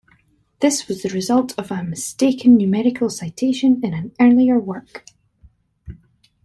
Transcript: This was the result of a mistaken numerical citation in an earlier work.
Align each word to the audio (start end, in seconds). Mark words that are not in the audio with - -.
This 0.61 0.87
was 0.87 1.03
the 1.03 1.09
result 1.09 1.53
of 1.59 1.69
a 1.69 1.83
mistaken 1.83 2.57
numerical 2.57 3.07
citation 3.07 3.79
in 3.83 3.93
an 3.93 4.13
earlier 4.19 4.59
work. 4.59 5.05